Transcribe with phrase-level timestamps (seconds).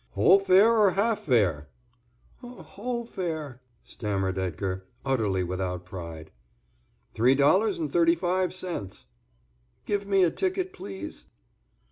[0.13, 1.69] "Whole fare or half fare?"
[2.41, 6.31] "Whole fare," stammered Edgar, utterly without pride.
[7.13, 9.05] "Three dollars and thirty five cents."
[9.85, 11.27] "Give me a ticket, please."